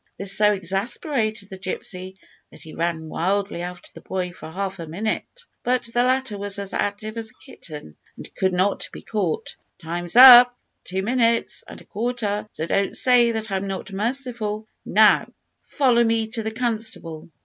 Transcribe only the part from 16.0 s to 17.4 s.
me to the constable."